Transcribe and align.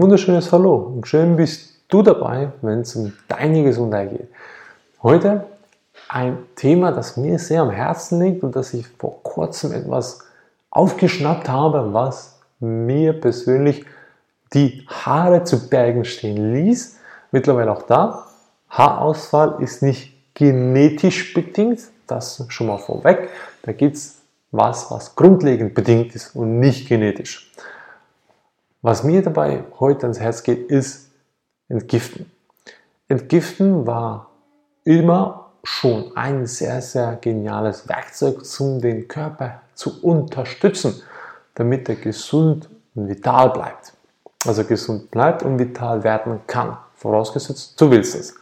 Wunderschönes 0.00 0.50
Hallo 0.50 0.76
und 0.76 1.06
schön 1.06 1.36
bist 1.36 1.74
du 1.88 2.00
dabei, 2.00 2.52
wenn 2.62 2.80
es 2.80 2.96
um 2.96 3.12
deine 3.28 3.62
Gesundheit 3.64 4.08
geht. 4.08 4.28
Heute 5.02 5.44
ein 6.08 6.38
Thema, 6.56 6.90
das 6.90 7.18
mir 7.18 7.38
sehr 7.38 7.60
am 7.60 7.68
Herzen 7.68 8.18
liegt 8.22 8.42
und 8.42 8.56
das 8.56 8.72
ich 8.72 8.88
vor 8.88 9.22
kurzem 9.22 9.72
etwas 9.72 10.20
aufgeschnappt 10.70 11.50
habe, 11.50 11.92
was 11.92 12.40
mir 12.60 13.12
persönlich 13.12 13.84
die 14.54 14.86
Haare 14.88 15.44
zu 15.44 15.68
Bergen 15.68 16.06
stehen 16.06 16.54
ließ. 16.54 16.96
Mittlerweile 17.30 17.70
auch 17.70 17.82
da. 17.82 18.26
Haarausfall 18.70 19.56
ist 19.62 19.82
nicht 19.82 20.14
genetisch 20.32 21.34
bedingt, 21.34 21.80
das 22.06 22.42
schon 22.48 22.68
mal 22.68 22.78
vorweg. 22.78 23.28
Da 23.64 23.72
gibt 23.72 23.96
es 23.96 24.22
was, 24.50 24.90
was 24.90 25.14
grundlegend 25.14 25.74
bedingt 25.74 26.14
ist 26.14 26.34
und 26.34 26.58
nicht 26.58 26.88
genetisch. 26.88 27.52
Was 28.82 29.02
mir 29.04 29.22
dabei 29.22 29.64
heute 29.78 30.02
ans 30.02 30.20
Herz 30.20 30.42
geht, 30.42 30.70
ist 30.70 31.10
Entgiften. 31.68 32.30
Entgiften 33.08 33.86
war 33.86 34.30
immer 34.84 35.50
schon 35.62 36.16
ein 36.16 36.46
sehr, 36.46 36.80
sehr 36.80 37.16
geniales 37.20 37.86
Werkzeug, 37.88 38.42
um 38.58 38.80
den 38.80 39.06
Körper 39.06 39.60
zu 39.74 40.02
unterstützen, 40.02 41.02
damit 41.54 41.90
er 41.90 41.96
gesund 41.96 42.70
und 42.94 43.08
vital 43.08 43.50
bleibt. 43.50 43.92
Also 44.46 44.64
gesund 44.64 45.10
bleibt 45.10 45.42
und 45.42 45.58
vital 45.58 46.02
werden 46.02 46.40
kann. 46.46 46.78
Vorausgesetzt, 46.94 47.78
du 47.78 47.90
willst 47.90 48.14
es. 48.14 48.34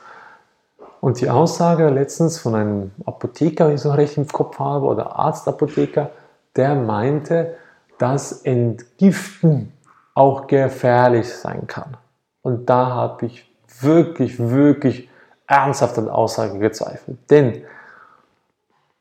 Und 1.00 1.20
die 1.20 1.28
Aussage 1.28 1.88
letztens 1.88 2.38
von 2.38 2.54
einem 2.54 2.90
Apotheker, 3.04 3.66
wenn 3.66 3.74
ich 3.74 3.80
so 3.80 3.90
recht 3.90 4.16
im 4.16 4.28
Kopf 4.28 4.58
habe, 4.60 4.86
oder 4.86 5.16
Arztapotheker, 5.16 6.10
der 6.54 6.76
meinte, 6.76 7.56
dass 7.98 8.42
Entgiften 8.42 9.72
auch 10.18 10.48
gefährlich 10.48 11.32
sein 11.32 11.68
kann. 11.68 11.96
Und 12.42 12.68
da 12.68 12.88
habe 12.88 13.26
ich 13.26 13.48
wirklich, 13.80 14.40
wirklich 14.40 15.08
ernsthaft 15.46 15.96
an 15.96 16.08
Aussage 16.08 16.58
gezweifelt. 16.58 17.18
Denn 17.30 17.62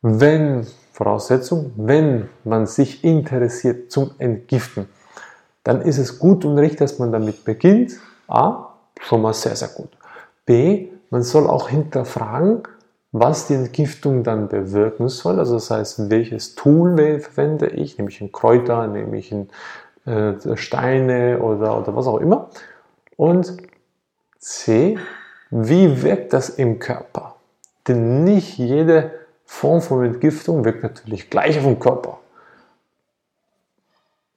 wenn, 0.03 0.67
Voraussetzung, 0.93 1.71
wenn 1.75 2.29
man 2.43 2.67
sich 2.67 3.03
interessiert 3.03 3.91
zum 3.91 4.11
Entgiften, 4.19 4.89
dann 5.63 5.81
ist 5.81 5.97
es 5.97 6.19
gut 6.19 6.45
und 6.45 6.59
richtig, 6.59 6.79
dass 6.79 6.99
man 6.99 7.11
damit 7.11 7.43
beginnt. 7.43 7.93
A, 8.27 8.75
schon 9.01 9.23
mal 9.23 9.33
sehr, 9.33 9.55
sehr 9.55 9.69
gut. 9.69 9.89
B, 10.45 10.89
man 11.09 11.23
soll 11.23 11.47
auch 11.47 11.69
hinterfragen, 11.69 12.61
was 13.11 13.47
die 13.47 13.55
Entgiftung 13.55 14.23
dann 14.23 14.49
bewirken 14.49 15.09
soll. 15.09 15.39
Also 15.39 15.55
das 15.55 15.71
heißt, 15.71 16.11
welches 16.11 16.53
Tool 16.53 17.19
verwende 17.19 17.67
ich? 17.69 17.97
Nehme 17.97 18.11
ich 18.11 18.21
ein 18.21 18.31
Kräuter, 18.31 18.85
nehme 18.85 19.17
ich 19.17 19.31
ein 19.31 19.49
Steine 20.55 21.39
oder, 21.39 21.77
oder 21.77 21.95
was 21.95 22.07
auch 22.07 22.19
immer. 22.19 22.49
Und 23.17 23.57
C, 24.39 24.97
wie 25.49 26.01
wirkt 26.01 26.33
das 26.33 26.49
im 26.49 26.79
Körper? 26.79 27.35
Denn 27.87 28.23
nicht 28.23 28.57
jede 28.57 29.11
Form 29.45 29.81
von 29.81 30.05
Entgiftung 30.05 30.65
wirkt 30.65 30.83
natürlich 30.83 31.29
gleich 31.29 31.57
auf 31.57 31.63
den 31.63 31.79
Körper. 31.79 32.19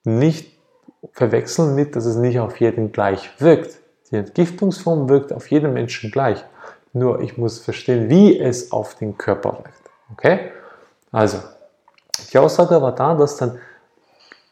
Nicht 0.05 0.59
verwechseln 1.13 1.75
mit, 1.75 1.95
dass 1.97 2.05
es 2.05 2.17
nicht 2.17 2.41
auf 2.41 2.61
jeden 2.61 2.93
gleich 2.93 3.31
wirkt. 3.41 3.79
Die 4.11 4.17
Entgiftungsform 4.17 5.09
wirkt 5.09 5.33
auf 5.33 5.51
jeden 5.51 5.73
Menschen 5.73 6.11
gleich. 6.11 6.45
Nur 6.93 7.21
ich 7.21 7.39
muss 7.39 7.61
verstehen, 7.61 8.09
wie 8.09 8.39
es 8.39 8.73
auf 8.73 8.97
den 8.97 9.17
Körper 9.17 9.53
wirkt. 9.53 9.91
Okay? 10.13 10.51
Also, 11.13 11.39
die 12.33 12.39
Aussage 12.39 12.81
war 12.83 12.95
da, 12.95 13.15
dass 13.15 13.37
dann 13.37 13.59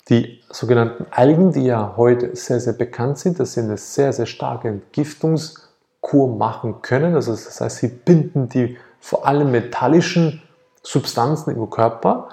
die 0.09 0.41
sogenannten 0.51 1.07
Algen, 1.11 1.53
die 1.53 1.65
ja 1.65 1.95
heute 1.97 2.35
sehr, 2.35 2.61
sehr 2.61 2.73
bekannt 2.73 3.19
sind, 3.19 3.39
dass 3.39 3.55
sie 3.55 3.61
eine 3.61 3.77
sehr, 3.77 4.13
sehr 4.13 4.27
starke 4.27 4.69
Entgiftungskur 4.69 6.37
machen 6.37 6.81
können. 6.83 7.15
Also 7.15 7.33
das 7.33 7.61
heißt, 7.61 7.79
sie 7.79 7.89
binden 7.89 8.49
die 8.49 8.79
vor 9.01 9.27
allem 9.27 9.51
metallischen 9.51 10.43
Substanzen 10.83 11.55
im 11.55 11.69
Körper, 11.69 12.29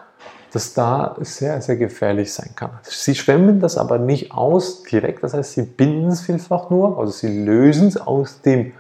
dass 0.51 0.73
da 0.73 1.17
sehr, 1.19 1.61
sehr 1.61 1.75
gefährlich 1.75 2.33
sein 2.33 2.51
kann. 2.55 2.79
Sie 2.83 3.13
schwemmen 3.13 3.59
das 3.59 3.77
aber 3.77 3.97
nicht 3.97 4.31
aus 4.31 4.83
direkt, 4.83 5.21
das 5.23 5.33
heißt, 5.33 5.53
sie 5.53 5.63
binden 5.63 6.07
es 6.07 6.21
vielfach 6.21 6.69
nur, 6.69 6.97
also 6.97 7.11
sie 7.11 7.43
lösen 7.43 7.89
es 7.89 7.97
aus 7.97 8.41
dem 8.41 8.71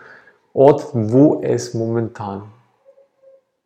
Ort, 0.53 0.87
wo 0.93 1.41
es 1.41 1.73
momentan 1.73 2.43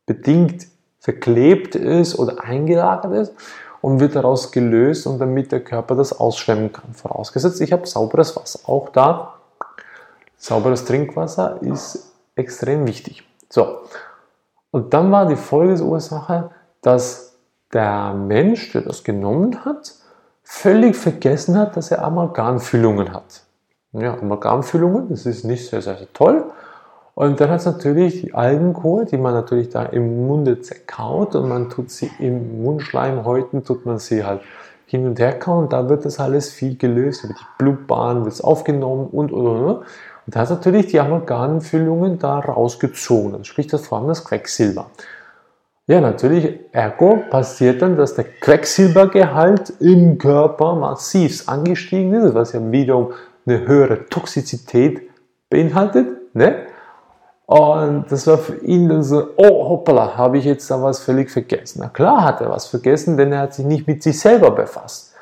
bedingt 0.08 0.66
verklebt 1.00 1.76
ist 1.76 2.18
oder 2.18 2.44
eingelagert 2.44 3.14
ist 3.14 3.34
und 3.82 4.00
wird 4.00 4.16
daraus 4.16 4.52
gelöst 4.52 5.08
und 5.08 5.20
damit 5.20 5.52
der 5.52 5.64
Körper 5.64 5.96
das 5.96 6.18
ausschwemmen 6.18 6.72
kann. 6.72 6.94
Vorausgesetzt, 6.94 7.62
ich 7.62 7.72
habe 7.72 7.88
sauberes 7.88 8.36
Wasser. 8.36 8.60
Auch 8.66 8.90
da, 8.90 9.36
sauberes 10.38 10.86
Trinkwasser 10.86 11.62
ist 11.62 12.14
extrem 12.36 12.88
wichtig. 12.88 13.28
So, 13.50 13.80
und 14.72 14.94
dann 14.94 15.12
war 15.12 15.26
die 15.26 15.36
Folgeursache, 15.36 16.52
dass 16.82 17.36
der 17.74 18.14
Mensch, 18.14 18.72
der 18.72 18.82
das 18.82 19.04
genommen 19.04 19.66
hat, 19.66 19.94
völlig 20.44 20.96
vergessen 20.96 21.58
hat, 21.58 21.78
dass 21.78 21.92
er 21.92 22.04
Amalgamfüllungen 22.04 23.14
hat. 23.14 23.44
Ja, 23.92 24.18
Amalgamfüllungen, 24.18 25.10
das 25.10 25.26
ist 25.26 25.44
nicht 25.44 25.70
sehr, 25.70 25.82
sehr 25.82 26.12
toll. 26.14 26.46
Und 27.20 27.42
dann 27.42 27.50
hat 27.50 27.60
es 27.60 27.66
natürlich 27.66 28.22
die 28.22 28.34
Algenkur, 28.34 29.04
die 29.04 29.18
man 29.18 29.34
natürlich 29.34 29.68
da 29.68 29.84
im 29.84 30.26
Munde 30.26 30.62
zerkaut 30.62 31.36
und 31.36 31.50
man 31.50 31.70
tut 31.70 31.92
sie 31.92 32.10
im 32.18 32.64
Mundschleimhäuten, 32.64 33.66
tut 33.66 33.86
man 33.86 34.00
sie 34.00 34.24
halt 34.24 34.40
hin 34.86 35.06
und 35.06 35.20
her 35.20 35.38
kauen 35.38 35.68
da 35.68 35.90
wird 35.90 36.06
das 36.06 36.18
alles 36.22 36.50
viel 36.50 36.78
gelöst, 36.78 37.26
über 37.26 37.34
die 37.34 37.46
Blutbahn 37.58 38.24
wird 38.24 38.36
es 38.36 38.40
aufgenommen 38.40 39.10
und 39.12 39.34
und 39.34 39.48
und. 39.48 39.66
Und 39.66 39.86
da 40.28 40.40
hat 40.40 40.50
natürlich 40.50 40.88
die 40.88 41.02
Amalgamfüllungen 41.02 42.20
da 42.20 42.40
rausgezogen, 42.40 43.34
also 43.34 43.44
sprich 43.44 43.68
das 43.68 43.86
vor 43.86 43.98
allem 43.98 44.08
das 44.08 44.24
Quecksilber. 44.24 44.90
Ja, 45.88 46.00
natürlich, 46.00 46.58
ergo 46.72 47.24
passiert 47.30 47.82
dann, 47.82 47.98
dass 47.98 48.16
der 48.16 48.28
Quecksilbergehalt 48.40 49.74
im 49.82 50.20
Körper 50.20 50.74
massiv 50.76 51.50
angestiegen 51.50 52.14
ist, 52.14 52.34
was 52.34 52.54
ja 52.54 52.62
wiederum 52.72 53.12
eine 53.46 53.68
höhere 53.68 54.06
Toxizität 54.06 55.02
beinhaltet. 55.50 56.34
Ne? 56.34 56.69
Und 57.50 58.06
das 58.12 58.28
war 58.28 58.38
für 58.38 58.58
ihn 58.58 58.90
dann 58.90 59.02
so, 59.02 59.30
oh 59.36 59.70
hoppala, 59.70 60.16
habe 60.16 60.38
ich 60.38 60.46
jetzt 60.46 60.70
da 60.70 60.84
was 60.84 61.00
völlig 61.00 61.32
vergessen. 61.32 61.80
Na 61.82 61.90
klar 61.90 62.24
hat 62.24 62.42
er 62.42 62.52
was 62.52 62.68
vergessen, 62.68 63.18
denn 63.18 63.32
er 63.32 63.40
hat 63.40 63.56
sich 63.56 63.66
nicht 63.66 63.88
mit 63.88 64.04
sich 64.04 64.20
selber 64.20 64.52
befasst. 64.52 65.14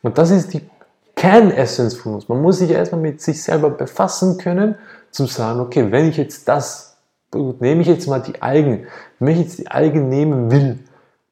Und 0.00 0.16
das 0.16 0.30
ist 0.30 0.54
die 0.54 0.70
Kernessenz 1.16 1.94
von 1.94 2.14
uns. 2.14 2.28
Man 2.28 2.40
muss 2.40 2.58
sich 2.58 2.70
erstmal 2.70 3.00
mit 3.00 3.20
sich 3.20 3.42
selber 3.42 3.70
befassen 3.70 4.38
können, 4.38 4.76
zum 5.10 5.26
sagen, 5.26 5.58
okay, 5.58 5.90
wenn 5.90 6.08
ich 6.08 6.16
jetzt 6.16 6.46
das, 6.46 6.96
nehme 7.32 7.80
ich 7.80 7.88
jetzt 7.88 8.06
mal 8.06 8.22
die 8.22 8.40
Algen, 8.40 8.86
wenn 9.18 9.32
ich 9.32 9.40
jetzt 9.40 9.58
die 9.58 9.66
Algen 9.66 10.08
nehmen 10.08 10.52
will, 10.52 10.78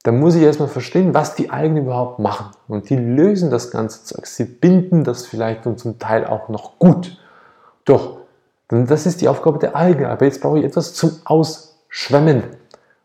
dann 0.03 0.19
muss 0.19 0.35
ich 0.35 0.43
erstmal 0.43 0.67
verstehen, 0.67 1.15
was 1.15 1.37
die 1.37 1.51
Algen 1.51 1.77
überhaupt 1.77 2.19
machen. 2.19 2.47
Und 2.67 2.91
die 2.91 2.97
lösen 2.97 3.49
das 3.53 3.71
ganze 3.71 4.03
Zeug. 4.03 4.27
Sie 4.27 4.47
binden 4.47 5.05
das 5.05 5.25
vielleicht 5.25 5.69
und 5.69 5.79
zum 5.79 6.01
Teil 6.01 6.27
auch 6.27 6.49
noch 6.49 6.81
gut. 6.81 7.17
Doch 7.85 8.22
denn 8.73 8.87
das 8.87 9.07
ist 9.07 9.21
die 9.21 9.29
Aufgabe 9.29 9.59
der 9.59 9.77
Algen. 9.77 10.07
Aber 10.07 10.25
jetzt 10.25 10.41
brauche 10.41 10.59
ich 10.59 10.65
etwas 10.65 10.95
zum 10.95 11.13
Ausschwemmen. 11.25 12.43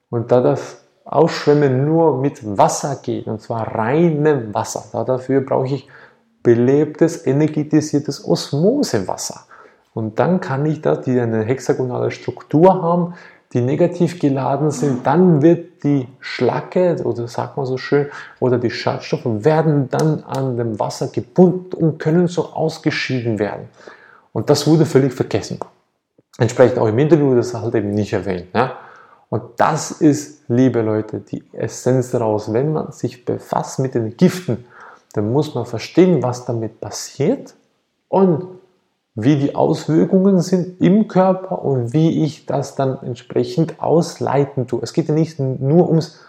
Und 0.09 0.31
da 0.31 0.41
das 0.41 0.77
Ausschwemmen 1.05 1.85
nur 1.85 2.19
mit 2.19 2.39
Wasser 2.57 2.99
geht, 3.01 3.27
und 3.27 3.41
zwar 3.41 3.75
reinem 3.75 4.53
Wasser, 4.53 4.85
da 4.91 5.03
dafür 5.03 5.41
brauche 5.41 5.67
ich 5.67 5.87
belebtes, 6.43 7.25
energetisiertes 7.25 8.25
Osmosewasser. 8.25 9.41
Und 9.93 10.19
dann 10.19 10.39
kann 10.39 10.65
ich 10.65 10.81
da, 10.81 10.95
die 10.95 11.19
eine 11.19 11.43
hexagonale 11.43 12.11
Struktur 12.11 12.81
haben, 12.81 13.15
die 13.53 13.61
negativ 13.61 14.19
geladen 14.19 14.71
sind, 14.71 15.07
dann 15.07 15.41
wird 15.41 15.83
die 15.83 16.07
Schlacke, 16.19 16.97
oder 17.03 17.27
sagt 17.27 17.57
man 17.57 17.65
so 17.65 17.77
schön, 17.77 18.07
oder 18.39 18.57
die 18.57 18.69
Schadstoffe 18.69 19.25
werden 19.25 19.89
dann 19.89 20.23
an 20.23 20.57
dem 20.57 20.79
Wasser 20.79 21.07
gebunden 21.07 21.73
und 21.73 21.97
können 21.97 22.27
so 22.27 22.49
ausgeschieden 22.53 23.39
werden. 23.39 23.69
Und 24.37 24.51
das 24.51 24.67
wurde 24.67 24.85
völlig 24.85 25.13
vergessen. 25.13 25.59
Entsprechend 26.37 26.77
auch 26.77 26.85
im 26.85 26.99
Interview 26.99 27.33
das 27.33 27.55
halt 27.55 27.73
eben 27.73 27.89
nicht 27.89 28.13
erwähnt. 28.13 28.49
Ja? 28.53 28.73
Und 29.29 29.41
das 29.57 29.89
ist, 29.89 30.43
liebe 30.47 30.83
Leute, 30.83 31.21
die 31.21 31.43
Essenz 31.53 32.11
daraus. 32.11 32.53
Wenn 32.53 32.71
man 32.71 32.91
sich 32.91 33.25
befasst 33.25 33.79
mit 33.79 33.95
den 33.95 34.15
Giften, 34.15 34.65
dann 35.13 35.33
muss 35.33 35.55
man 35.55 35.65
verstehen, 35.65 36.21
was 36.21 36.45
damit 36.45 36.79
passiert 36.79 37.55
und 38.09 38.45
wie 39.15 39.37
die 39.37 39.55
Auswirkungen 39.55 40.39
sind 40.41 40.79
im 40.81 41.07
Körper 41.07 41.63
und 41.63 41.93
wie 41.93 42.23
ich 42.23 42.45
das 42.45 42.75
dann 42.75 43.01
entsprechend 43.01 43.81
ausleiten 43.81 44.67
tue. 44.67 44.81
Es 44.83 44.93
geht 44.93 45.07
ja 45.07 45.15
nicht 45.15 45.39
nur 45.39 45.87
ums 45.87 46.19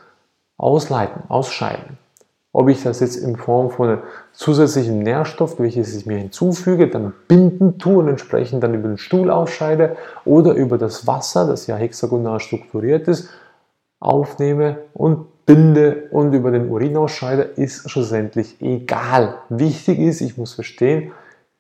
Ausleiten, 0.57 1.25
Ausscheiden 1.29 1.99
ob 2.53 2.69
ich 2.69 2.83
das 2.83 3.01
jetzt 3.01 3.17
in 3.17 3.37
Form 3.37 3.71
von 3.71 3.89
einem 3.89 4.03
zusätzlichen 4.33 5.01
Nährstoff, 5.01 5.59
welches 5.59 5.95
ich 5.95 6.07
mir 6.07 6.19
hinzufüge, 6.19 6.89
dann 6.89 7.13
binden 7.29 7.79
tue 7.79 7.99
und 7.99 8.09
entsprechend 8.09 8.63
dann 8.63 8.75
über 8.75 8.89
den 8.89 8.99
Stuhl 8.99 9.31
ausscheide 9.31 9.97
oder 10.25 10.55
über 10.55 10.79
das 10.79 11.07
Wasser, 11.07 11.47
das 11.47 11.67
ja 11.67 11.77
hexagonal 11.77 12.41
strukturiert 12.41 13.07
ist, 13.09 13.29
aufnehme 14.01 14.79
und 14.95 15.27
binde 15.45 16.09
und 16.11 16.33
über 16.33 16.51
den 16.51 16.71
Urin 16.71 16.97
ausscheide, 16.97 17.43
ist 17.43 17.91
schlussendlich 17.91 18.61
egal. 18.61 19.37
Wichtig 19.49 19.99
ist, 19.99 20.21
ich 20.21 20.37
muss 20.37 20.55
verstehen, 20.55 21.13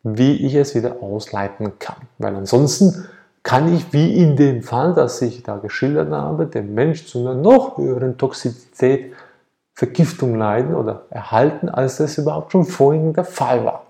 wie 0.02 0.46
ich 0.46 0.54
es 0.54 0.74
wieder 0.74 1.02
ausleiten 1.02 1.78
kann. 1.78 1.96
Weil 2.18 2.36
ansonsten 2.36 3.06
kann 3.42 3.72
ich, 3.74 3.92
wie 3.92 4.22
in 4.22 4.36
dem 4.36 4.62
Fall, 4.62 4.94
das 4.94 5.22
ich 5.22 5.42
da 5.42 5.56
geschildert 5.56 6.10
habe, 6.10 6.46
den 6.46 6.74
Mensch 6.74 7.06
zu 7.06 7.20
einer 7.20 7.34
noch 7.34 7.78
höheren 7.78 8.18
Toxizität, 8.18 9.12
Vergiftung 9.78 10.34
leiden 10.34 10.74
oder 10.74 11.02
erhalten, 11.08 11.68
als 11.68 11.98
das 11.98 12.18
überhaupt 12.18 12.50
schon 12.50 12.64
vorhin 12.64 13.12
der 13.12 13.22
Fall 13.22 13.64
war. 13.64 13.86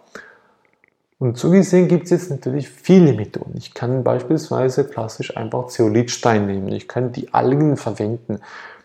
Und 1.19 1.39
so 1.39 1.51
gesehen 1.51 1.89
gibt 1.89 2.05
es 2.05 2.11
jetzt 2.11 2.31
natürlich 2.31 2.69
viele 2.69 3.15
Methoden. 3.15 3.55
Ich 3.57 3.73
kann 3.73 4.05
beispielsweise 4.05 4.85
klassisch 4.85 5.35
einfach 5.35 5.69
Zeolithstein 5.69 6.45
nehmen. 6.45 6.69
Ich 6.69 6.89
kann 6.89 7.13
die 7.13 7.33
Algen 7.33 7.79
verwenden. 7.79 8.41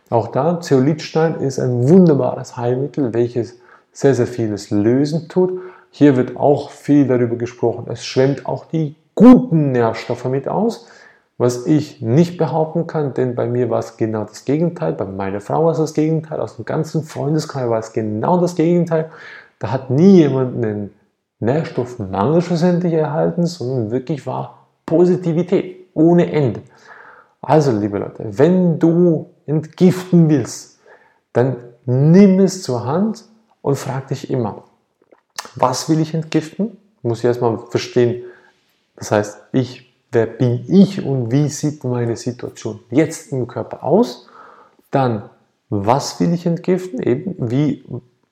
Auch 0.10 0.30
da, 0.30 0.62
Zeolithstein 0.62 1.42
ist 1.42 1.60
ein 1.60 1.90
wunderbares 1.90 2.56
Heilmittel, 2.56 3.14
welches 3.14 3.60
sehr, 3.92 4.16
sehr 4.16 4.28
vieles 4.28 4.72
lösen 4.72 5.28
tut. 5.28 5.60
Hier 5.92 6.16
wird 6.16 6.38
auch 6.38 6.72
viel 6.72 7.06
darüber 7.06 7.36
gesprochen. 7.36 7.88
Es 7.90 8.06
schwemmt 8.06 8.46
auch 8.46 8.64
die 8.64 8.96
guten 9.14 9.74
Nährstoffe 9.74 10.24
mit 10.24 10.48
aus, 10.48 10.88
was 11.38 11.66
ich 11.66 12.02
nicht 12.02 12.38
behaupten 12.38 12.88
kann, 12.88 13.14
denn 13.14 13.36
bei 13.36 13.48
mir 13.48 13.70
war 13.70 13.80
es 13.80 13.98
genau 13.98 14.24
das 14.24 14.46
Gegenteil. 14.46 14.94
Bei 14.94 15.06
meiner 15.06 15.42
Frau 15.42 15.66
war 15.66 15.72
es 15.72 15.80
das 15.80 15.94
Gegenteil. 15.94 16.40
Aus 16.40 16.58
dem 16.58 16.66
ganzen 16.66 17.04
Freundeskreis 17.04 17.70
war 17.70 17.80
es 17.80 17.94
genau 17.94 18.40
das 18.40 18.56
Gegenteil. 18.56 19.10
Da 19.60 19.72
hat 19.72 19.90
nie 19.90 20.18
jemand 20.18 20.64
einen 20.64 20.94
Nährstoffmangel 21.40 22.42
schlussendlich 22.42 22.94
erhalten, 22.94 23.46
sondern 23.46 23.92
wirklich 23.92 24.26
war 24.28 24.68
Positivität 24.86 25.88
ohne 25.94 26.32
Ende. 26.32 26.62
Also, 27.42 27.72
liebe 27.72 27.98
Leute, 27.98 28.26
wenn 28.38 28.80
du 28.80 29.30
entgiften 29.46 30.30
willst, 30.30 30.80
dann 31.34 31.58
nimm 31.86 32.40
es 32.40 32.64
zur 32.64 32.86
Hand 32.86 33.26
und 33.62 33.76
frag 33.76 34.08
dich 34.08 34.30
immer, 34.30 34.64
was 35.56 35.90
will 35.90 36.00
ich 36.00 36.14
entgiften? 36.14 36.78
Muss 37.02 37.20
ich 37.20 37.26
erstmal 37.26 37.58
verstehen, 37.70 38.24
das 38.96 39.12
heißt, 39.12 39.38
ich, 39.52 39.93
wer 40.14 40.26
bin 40.26 40.66
ich 40.68 41.04
und 41.04 41.32
wie 41.32 41.50
sieht 41.50 41.84
meine 41.84 42.16
Situation 42.16 42.80
jetzt 42.90 43.32
im 43.32 43.48
Körper 43.48 43.84
aus? 43.84 44.28
Dann, 44.92 45.30
was 45.70 46.20
will 46.20 46.34
ich 46.34 46.46
entgiften? 46.46 47.02
Eben 47.02 47.36
wie, 47.40 47.84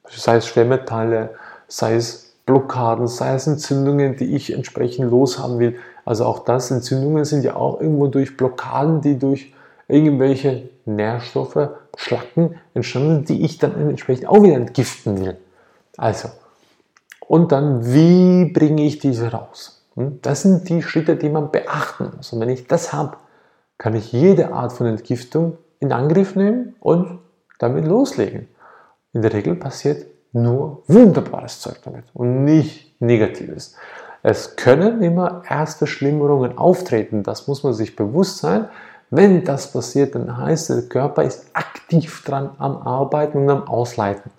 sei 0.09 0.37
es 0.37 0.47
Schwermetalle, 0.47 1.31
sei 1.67 1.95
es 1.95 2.33
Blockaden, 2.45 3.07
sei 3.07 3.35
es 3.35 3.47
Entzündungen, 3.47 4.15
die 4.15 4.35
ich 4.35 4.53
entsprechend 4.53 5.09
loshaben 5.09 5.59
will. 5.59 5.77
Also 6.05 6.25
auch 6.25 6.39
das, 6.39 6.71
Entzündungen 6.71 7.25
sind 7.25 7.43
ja 7.43 7.55
auch 7.55 7.79
irgendwo 7.79 8.07
durch 8.07 8.35
Blockaden, 8.35 9.01
die 9.01 9.17
durch 9.17 9.53
irgendwelche 9.87 10.69
Nährstoffe, 10.85 11.69
Schlacken 11.97 12.55
entstanden, 12.73 13.25
die 13.25 13.43
ich 13.43 13.57
dann 13.57 13.89
entsprechend 13.89 14.27
auch 14.27 14.41
wieder 14.41 14.55
entgiften 14.55 15.19
will. 15.19 15.37
Also, 15.97 16.29
und 17.27 17.51
dann, 17.51 17.93
wie 17.93 18.45
bringe 18.45 18.83
ich 18.83 18.99
diese 18.99 19.31
raus? 19.31 19.80
Hm? 19.95 20.19
Das 20.21 20.41
sind 20.41 20.67
die 20.69 20.81
Schritte, 20.81 21.15
die 21.15 21.29
man 21.29 21.51
beachten 21.51 22.11
muss. 22.15 22.33
Und 22.33 22.41
wenn 22.41 22.49
ich 22.49 22.67
das 22.67 22.93
habe, 22.93 23.17
kann 23.77 23.95
ich 23.95 24.11
jede 24.11 24.53
Art 24.53 24.73
von 24.73 24.87
Entgiftung 24.87 25.57
in 25.79 25.91
Angriff 25.91 26.35
nehmen 26.35 26.75
und 26.79 27.19
damit 27.59 27.85
loslegen. 27.85 28.47
In 29.13 29.21
der 29.21 29.33
Regel 29.33 29.55
passiert 29.55 30.05
nur 30.33 30.83
wunderbares 30.87 31.59
Zeug 31.59 31.77
damit 31.83 32.05
und 32.13 32.45
nicht 32.45 33.01
negatives. 33.01 33.75
Es 34.23 34.55
können 34.55 35.01
immer 35.01 35.41
erste 35.49 35.87
Schlimmerungen 35.87 36.57
auftreten, 36.57 37.23
das 37.23 37.47
muss 37.47 37.63
man 37.63 37.73
sich 37.73 37.95
bewusst 37.95 38.37
sein. 38.37 38.69
Wenn 39.09 39.43
das 39.43 39.73
passiert, 39.73 40.15
dann 40.15 40.37
heißt 40.37 40.69
der 40.69 40.81
Körper 40.83 41.23
ist 41.23 41.47
aktiv 41.53 42.23
dran 42.23 42.51
am 42.59 42.77
Arbeiten 42.77 43.39
und 43.39 43.49
am 43.49 43.67
Ausleiten. 43.67 44.31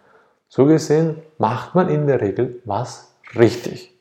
So 0.48 0.66
gesehen 0.66 1.16
macht 1.38 1.74
man 1.74 1.88
in 1.88 2.06
der 2.06 2.20
Regel 2.20 2.62
was 2.64 3.12
richtig. 3.34 3.91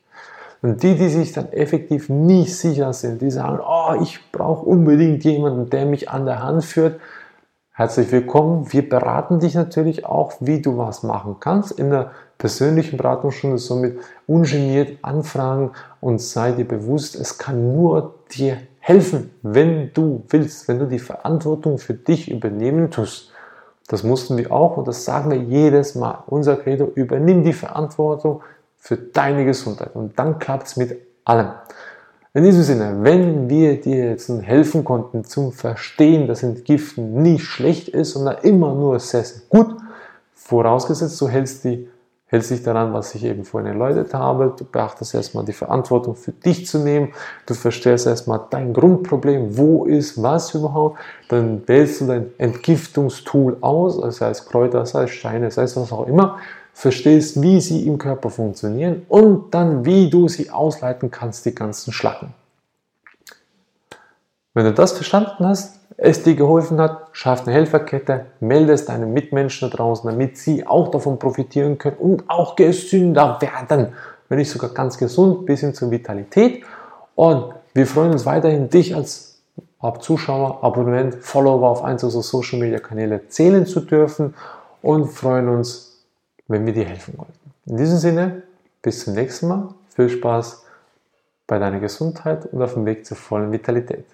Und 0.62 0.82
die, 0.82 0.94
die 0.94 1.08
sich 1.08 1.32
dann 1.32 1.52
effektiv 1.52 2.08
nicht 2.08 2.56
sicher 2.56 2.92
sind, 2.92 3.20
die 3.20 3.30
sagen, 3.30 3.58
oh, 3.60 4.00
ich 4.00 4.20
brauche 4.30 4.64
unbedingt 4.64 5.24
jemanden, 5.24 5.68
der 5.70 5.86
mich 5.86 6.08
an 6.08 6.24
der 6.24 6.42
Hand 6.42 6.64
führt, 6.64 7.00
Herzlich 7.74 8.12
willkommen. 8.12 8.70
Wir 8.70 8.86
beraten 8.86 9.40
dich 9.40 9.54
natürlich 9.54 10.04
auch, 10.04 10.34
wie 10.40 10.60
du 10.60 10.76
was 10.76 11.02
machen 11.02 11.36
kannst 11.40 11.72
in 11.72 11.88
der 11.88 12.10
persönlichen 12.36 12.98
Beratungsstunde. 12.98 13.56
Somit 13.56 13.98
ungeniert 14.26 14.98
anfragen 15.00 15.70
und 15.98 16.20
sei 16.20 16.52
dir 16.52 16.68
bewusst, 16.68 17.14
es 17.14 17.38
kann 17.38 17.74
nur 17.74 18.16
dir 18.30 18.58
helfen, 18.78 19.30
wenn 19.40 19.90
du 19.94 20.22
willst, 20.28 20.68
wenn 20.68 20.80
du 20.80 20.86
die 20.86 20.98
Verantwortung 20.98 21.78
für 21.78 21.94
dich 21.94 22.30
übernehmen 22.30 22.90
tust. 22.90 23.32
Das 23.88 24.02
mussten 24.02 24.36
wir 24.36 24.52
auch 24.52 24.76
und 24.76 24.86
das 24.86 25.06
sagen 25.06 25.30
wir 25.30 25.38
jedes 25.38 25.94
Mal. 25.94 26.24
Unser 26.26 26.56
Credo, 26.56 26.84
übernimm 26.94 27.42
die 27.42 27.54
Verantwortung 27.54 28.42
für 28.82 28.96
deine 28.96 29.44
Gesundheit. 29.44 29.94
Und 29.94 30.18
dann 30.18 30.40
klappt 30.40 30.66
es 30.66 30.76
mit 30.76 30.98
allem. 31.24 31.52
In 32.34 32.42
diesem 32.42 32.64
Sinne, 32.64 32.96
wenn 33.02 33.48
wir 33.48 33.80
dir 33.80 34.06
jetzt 34.08 34.28
helfen 34.28 34.82
konnten 34.82 35.24
zum 35.24 35.52
Verstehen, 35.52 36.26
dass 36.26 36.42
Entgiften 36.42 37.22
nicht 37.22 37.44
schlecht 37.44 37.88
ist, 37.88 38.14
sondern 38.14 38.38
immer 38.42 38.74
nur 38.74 38.98
sehr, 38.98 39.22
sehr 39.22 39.42
gut, 39.48 39.76
vorausgesetzt, 40.34 41.20
du 41.20 41.28
hältst, 41.28 41.62
die, 41.62 41.88
hältst 42.26 42.50
dich 42.50 42.64
daran, 42.64 42.92
was 42.92 43.14
ich 43.14 43.24
eben 43.24 43.44
vorhin 43.44 43.70
erläutert 43.70 44.14
habe, 44.14 44.52
du 44.58 44.64
beachtest 44.64 45.14
erstmal 45.14 45.44
die 45.44 45.52
Verantwortung 45.52 46.16
für 46.16 46.32
dich 46.32 46.66
zu 46.66 46.80
nehmen, 46.80 47.12
du 47.46 47.54
verstehst 47.54 48.08
erstmal 48.08 48.40
dein 48.50 48.72
Grundproblem, 48.72 49.56
wo 49.56 49.84
ist 49.84 50.20
was 50.20 50.54
überhaupt, 50.54 50.98
dann 51.28 51.62
wählst 51.68 52.00
du 52.00 52.06
dein 52.06 52.32
Entgiftungstool 52.38 53.58
aus, 53.60 53.98
sei 54.16 54.30
es 54.30 54.44
Kräuter, 54.44 54.84
sei 54.86 55.04
es 55.04 55.10
Steine, 55.10 55.52
sei 55.52 55.62
es 55.62 55.76
was 55.76 55.92
auch 55.92 56.08
immer, 56.08 56.38
verstehst, 56.72 57.42
wie 57.42 57.60
sie 57.60 57.86
im 57.86 57.98
Körper 57.98 58.30
funktionieren 58.30 59.04
und 59.08 59.52
dann, 59.54 59.84
wie 59.84 60.10
du 60.10 60.28
sie 60.28 60.50
ausleiten 60.50 61.10
kannst, 61.10 61.44
die 61.46 61.54
ganzen 61.54 61.92
Schlacken. 61.92 62.34
Wenn 64.54 64.64
du 64.64 64.72
das 64.72 64.92
verstanden 64.92 65.46
hast, 65.46 65.80
es 65.96 66.22
dir 66.22 66.34
geholfen 66.34 66.80
hat, 66.80 67.08
schaff 67.12 67.46
eine 67.46 67.54
Helferkette, 67.54 68.26
melde 68.40 68.72
es 68.72 68.86
deinen 68.86 69.12
Mitmenschen 69.12 69.70
da 69.70 69.76
draußen, 69.76 70.10
damit 70.10 70.36
sie 70.36 70.66
auch 70.66 70.90
davon 70.90 71.18
profitieren 71.18 71.78
können 71.78 71.96
und 71.96 72.24
auch 72.28 72.56
gesünder 72.56 73.38
werden, 73.40 73.92
wenn 74.28 74.38
nicht 74.38 74.50
sogar 74.50 74.70
ganz 74.70 74.98
gesund, 74.98 75.46
bis 75.46 75.60
hin 75.60 75.74
zur 75.74 75.90
Vitalität. 75.90 76.64
Und 77.14 77.54
wir 77.74 77.86
freuen 77.86 78.12
uns 78.12 78.26
weiterhin, 78.26 78.68
dich 78.68 78.94
als 78.94 79.40
Zuschauer, 80.00 80.62
Abonnent, 80.62 81.16
Follower 81.16 81.68
auf 81.68 81.82
eins 81.82 82.04
unserer 82.04 82.22
Social 82.22 82.58
Media 82.58 82.78
Kanäle 82.78 83.28
zählen 83.28 83.66
zu 83.66 83.80
dürfen 83.80 84.34
und 84.80 85.08
freuen 85.08 85.48
uns, 85.48 85.91
wenn 86.48 86.66
wir 86.66 86.72
dir 86.72 86.84
helfen 86.84 87.18
wollten. 87.18 87.52
In 87.66 87.76
diesem 87.76 87.98
Sinne, 87.98 88.42
bis 88.82 89.04
zum 89.04 89.14
nächsten 89.14 89.48
Mal. 89.48 89.74
Viel 89.94 90.08
Spaß 90.08 90.64
bei 91.46 91.58
deiner 91.58 91.80
Gesundheit 91.80 92.46
und 92.46 92.62
auf 92.62 92.74
dem 92.74 92.86
Weg 92.86 93.04
zur 93.06 93.16
vollen 93.16 93.52
Vitalität. 93.52 94.06